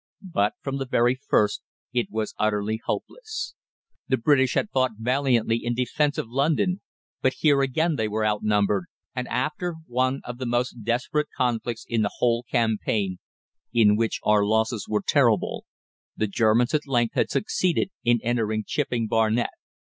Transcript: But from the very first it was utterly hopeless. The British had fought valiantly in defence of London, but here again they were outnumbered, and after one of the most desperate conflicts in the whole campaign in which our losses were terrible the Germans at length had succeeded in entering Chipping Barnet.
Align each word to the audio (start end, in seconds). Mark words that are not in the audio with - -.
But 0.33 0.53
from 0.63 0.77
the 0.79 0.87
very 0.87 1.19
first 1.29 1.61
it 1.93 2.07
was 2.09 2.33
utterly 2.39 2.81
hopeless. 2.85 3.53
The 4.07 4.17
British 4.17 4.55
had 4.55 4.71
fought 4.71 4.93
valiantly 4.97 5.57
in 5.63 5.75
defence 5.75 6.17
of 6.17 6.27
London, 6.27 6.81
but 7.21 7.33
here 7.41 7.61
again 7.61 7.97
they 7.97 8.07
were 8.07 8.25
outnumbered, 8.25 8.85
and 9.15 9.27
after 9.27 9.75
one 9.85 10.21
of 10.23 10.39
the 10.39 10.47
most 10.47 10.77
desperate 10.83 11.27
conflicts 11.37 11.85
in 11.87 12.01
the 12.01 12.15
whole 12.17 12.41
campaign 12.41 13.19
in 13.73 13.95
which 13.95 14.19
our 14.23 14.43
losses 14.43 14.87
were 14.89 15.03
terrible 15.07 15.65
the 16.17 16.25
Germans 16.25 16.73
at 16.73 16.87
length 16.87 17.13
had 17.13 17.29
succeeded 17.29 17.91
in 18.03 18.19
entering 18.23 18.63
Chipping 18.65 19.05
Barnet. 19.05 19.51